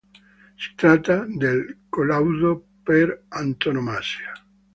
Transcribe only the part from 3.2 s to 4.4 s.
antonomasia.